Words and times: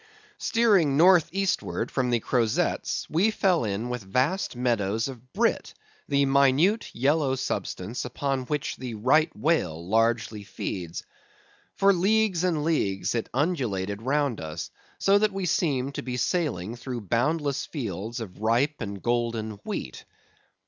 Steering 0.39 0.97
north 0.97 1.29
eastward 1.31 1.91
from 1.91 2.09
the 2.09 2.19
Crozetts, 2.19 3.05
we 3.07 3.29
fell 3.29 3.63
in 3.63 3.87
with 3.87 4.01
vast 4.01 4.55
meadows 4.55 5.07
of 5.07 5.31
brit, 5.31 5.75
the 6.07 6.25
minute, 6.25 6.89
yellow 6.95 7.35
substance, 7.35 8.03
upon 8.03 8.45
which 8.45 8.77
the 8.77 8.95
Right 8.95 9.29
Whale 9.37 9.87
largely 9.87 10.43
feeds. 10.43 11.03
For 11.75 11.93
leagues 11.93 12.43
and 12.43 12.63
leagues 12.63 13.13
it 13.13 13.29
undulated 13.31 14.01
round 14.01 14.41
us, 14.41 14.71
so 14.97 15.19
that 15.19 15.31
we 15.33 15.45
seemed 15.45 15.93
to 15.93 16.01
be 16.01 16.17
sailing 16.17 16.75
through 16.75 17.01
boundless 17.01 17.67
fields 17.67 18.19
of 18.19 18.41
ripe 18.41 18.81
and 18.81 19.03
golden 19.03 19.59
wheat. 19.63 20.05